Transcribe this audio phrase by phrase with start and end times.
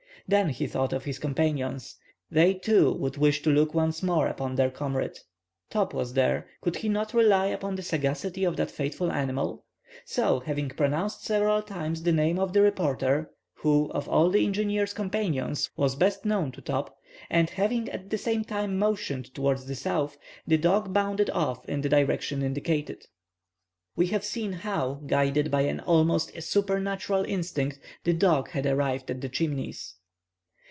[0.27, 1.97] Then he thought of his companions.
[2.29, 5.19] They, too, would wish to look once more upon their comrade.
[5.69, 6.47] Top was there.
[6.61, 9.65] Could he not rely upon the sagacity of that faithful animal?
[10.05, 14.93] So having pronounced several times the name of the reporter, who, of all the engineer's
[14.93, 16.95] companions, was best known by Top,
[17.29, 21.81] and having at the same time motioned towards the south, the dog bounded off in
[21.81, 23.03] the direction indicated.
[23.97, 29.19] We have seen how, guided by an almost supernatural instinct, the dog had arrived at
[29.19, 29.95] the Chimneys.